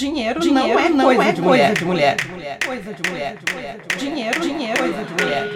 [0.00, 2.16] Dinheiro, dinheiro não é, não coisa, é de coisa de mulher.
[2.64, 3.36] Coisa de mulher.
[3.98, 5.46] Dinheiro, dinheiro, coisa de mulher.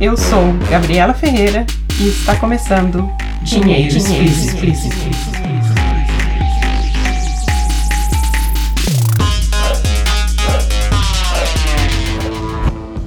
[0.00, 1.64] Eu sou Gabriela Ferreira
[2.00, 3.08] e está começando
[3.42, 4.96] Dinheiro Explícito.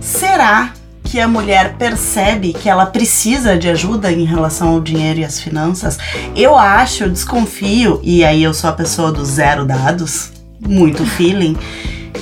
[0.00, 0.72] Será
[1.04, 5.38] que a mulher percebe que ela precisa de ajuda em relação ao dinheiro e às
[5.38, 5.98] finanças?
[6.34, 11.56] Eu acho, eu desconfio, e aí eu sou a pessoa dos zero dados, muito feeling,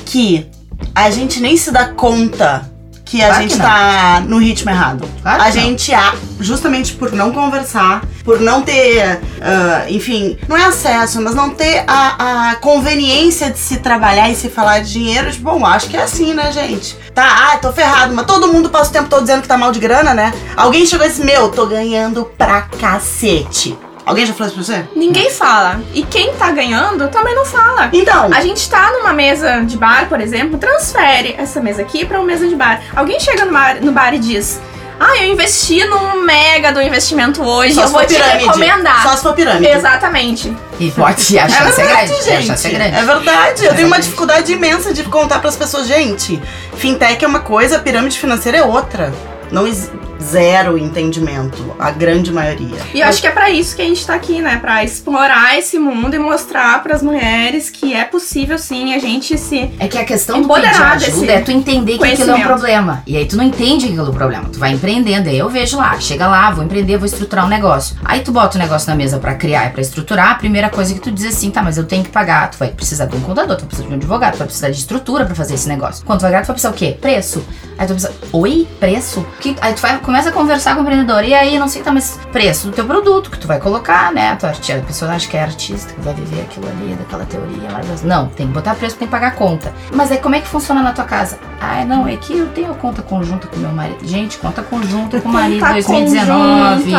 [0.04, 0.46] que
[0.95, 2.70] a gente nem se dá conta
[3.10, 5.05] que a Claro gente que tá no ritmo errado.
[5.20, 5.51] Claro a não.
[5.52, 11.35] gente, a- justamente por não conversar, por não ter, ah, enfim, não é acesso, mas
[11.35, 15.66] não ter a, a conveniência de se trabalhar e se falar de dinheiro, tipo, bom,
[15.66, 16.96] acho que é assim, né, gente?
[17.12, 19.73] Tá, ah, tô ferrado, mas todo mundo passa o tempo todo dizendo que tá mal
[19.73, 20.32] de grana, né?
[20.57, 23.76] Alguém chegou e disse, meu, tô ganhando pra cacete.
[24.11, 24.85] Alguém já falou isso pra você?
[24.95, 25.80] Ninguém fala.
[25.95, 27.89] E quem tá ganhando também não fala.
[27.93, 32.19] Então, A gente tá numa mesa de bar, por exemplo, transfere essa mesa aqui pra
[32.19, 32.81] uma mesa de bar.
[32.95, 34.61] Alguém chega no bar, no bar e diz:
[34.99, 38.45] Ah, eu investi num mega do investimento hoje, só eu vou te pirâmide.
[38.47, 39.03] recomendar.
[39.05, 39.66] Só se for pirâmide.
[39.73, 40.57] Exatamente.
[40.81, 42.25] E pode achar É verdade, grande.
[42.25, 42.51] gente.
[42.53, 42.97] Achar grande.
[42.97, 43.65] É verdade.
[43.65, 46.43] Eu tenho uma dificuldade imensa de contar pras pessoas, gente.
[46.77, 49.13] Fintech é uma coisa, pirâmide financeira é outra.
[49.53, 52.76] Não existe zero entendimento, a grande maioria.
[52.95, 54.59] E eu acho que é pra isso que a gente tá aqui, né?
[54.59, 59.71] Pra explorar esse mundo e mostrar pras mulheres que é possível sim a gente se.
[59.79, 63.02] É que a questão do pedir ajuda é tu entender que aquilo é um problema.
[63.07, 64.48] E aí tu não entende aquilo é um problema.
[64.53, 65.28] Tu vai empreendendo.
[65.28, 67.97] Aí eu vejo lá, chega lá, vou empreender, vou estruturar um negócio.
[68.04, 70.31] Aí tu bota o negócio na mesa pra criar e pra estruturar.
[70.31, 72.50] A primeira coisa que tu diz assim, tá, mas eu tenho que pagar.
[72.50, 74.70] Tu vai precisar de um contador, tu vai precisar de um advogado, tu vai precisar
[74.70, 76.04] de estrutura pra fazer esse negócio.
[76.04, 76.97] Quando tu vai ganhar, tu vai precisar o quê?
[77.00, 77.44] Preço.
[77.78, 79.26] Aí tu vai precisar, oi, preço?
[79.41, 81.22] Que- Aí tu vai, começa a conversar com o empreendedor.
[81.25, 84.34] E aí, não sei, tá, mas preço do teu produto que tu vai colocar, né?
[84.41, 87.69] Tu, arti- a pessoa acha que é artista, que vai viver aquilo ali, daquela teoria.
[88.03, 89.72] Não, tem que botar preço, tem que pagar conta.
[89.94, 91.38] Mas aí como é que funciona na tua casa?
[91.60, 93.99] Ah, não, é que eu tenho conta conjunta com meu marido.
[94.03, 96.82] Gente, conta conjunta com o marido Conta 2019.
[96.82, 96.99] conjunta.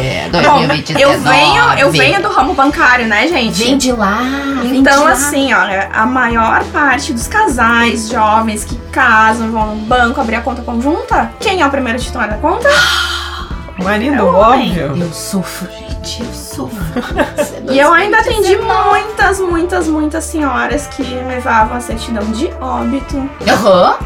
[0.00, 1.00] É, Bom, 2019.
[1.02, 3.64] eu venho, eu venho do ramo bancário, né, gente?
[3.64, 4.18] Vem de lá.
[4.62, 5.10] de Então, lá.
[5.12, 10.40] assim, olha, a maior parte dos casais jovens que casam, vão no banco abrir a
[10.40, 12.68] conta conjunta, quem é o primeiro titular conta?
[13.82, 14.96] Marido, É óbvio.
[14.96, 16.78] Eu sofro, gente, eu sofro.
[17.70, 23.98] E eu ainda atendi muitas, muitas, muitas senhoras que levavam a certidão de óbito Aham.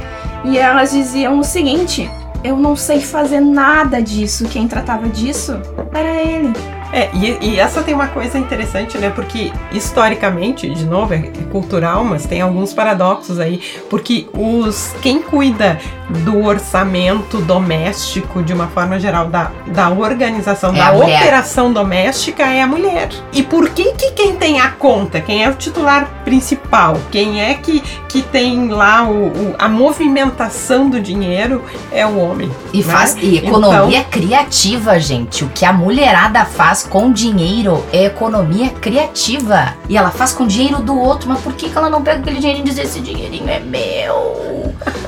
[0.45, 2.11] e elas diziam o seguinte:
[2.43, 4.47] eu não sei fazer nada disso.
[4.49, 5.61] Quem tratava disso
[5.95, 6.53] era ele.
[6.93, 9.11] É, e, e essa tem uma coisa interessante, né?
[9.15, 13.61] Porque historicamente, de novo, é, é cultural, mas tem alguns paradoxos aí.
[13.89, 15.79] Porque os quem cuida
[16.25, 22.61] do orçamento doméstico, de uma forma geral, da, da organização, É da operação doméstica, é
[22.63, 23.09] a mulher.
[23.33, 27.55] E por que que quem tem a conta, quem é o titular principal, quem é
[27.55, 32.51] que, que tem lá o, o- a movimentação do dinheiro, é o homem.
[32.73, 32.83] E né?
[32.93, 35.45] faz e economia criativa, gente.
[35.45, 39.75] O que a mulherada faz com dinheiro é economia criativa.
[39.89, 42.39] E ela faz com dinheiro do outro, mas por que, que ela não pega aquele
[42.39, 44.62] dinheirinho e diz esse dinheirinho é meu?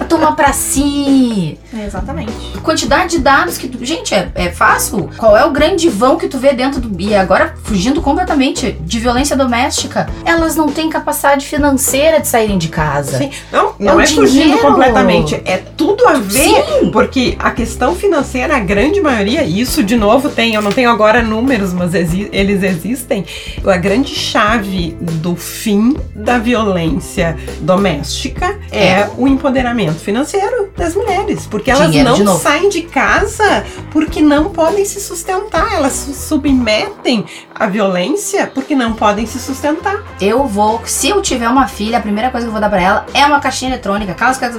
[0.09, 1.59] Toma pra si.
[1.73, 2.33] Exatamente.
[2.63, 3.85] Quantidade de dados que tu.
[3.85, 5.11] Gente, é, é fácil.
[5.17, 7.01] Qual é o grande vão que tu vê dentro do.
[7.01, 12.69] E agora, fugindo completamente de violência doméstica, elas não têm capacidade financeira de saírem de
[12.69, 13.19] casa.
[13.19, 15.35] Sim, não, não o é, fugindo completamente.
[15.45, 16.39] É tudo a ver.
[16.45, 16.91] Sim.
[16.93, 20.91] Porque a questão financeira, a grande maioria, e isso de novo tem, eu não tenho
[20.91, 23.25] agora números, mas exi- eles existem.
[23.67, 29.11] A grande chave do fim da violência doméstica é, É.
[29.17, 29.64] o empoderamento
[29.99, 31.47] financeiro das mulheres.
[31.47, 32.43] Porque elas Dinheiro de não novo.
[32.43, 35.73] saem de casa porque não podem se sustentar.
[35.75, 37.25] Elas se submetem
[37.55, 40.03] à violência porque não podem se sustentar.
[40.21, 42.81] Eu vou, se eu tiver uma filha, a primeira coisa que eu vou dar pra
[42.83, 44.13] ela é uma caixinha eletrônica.
[44.13, 44.59] Aquelas que tu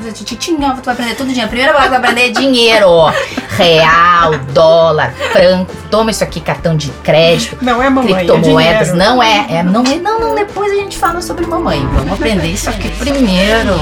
[0.86, 1.46] vai aprender tudo dinheiro.
[1.46, 2.90] A primeira coisa que tu vai aprender é dinheiro.
[3.50, 5.72] Real, dólar, franco.
[5.90, 8.88] Toma isso aqui, cartão de crédito, Não é mamãe, é criptomoedas.
[8.92, 8.98] dinheiro.
[8.98, 10.36] não é, é, não é, não, não.
[10.36, 11.80] Depois a gente fala sobre mamãe.
[11.94, 13.74] Vamos aprender isso aqui primeiro.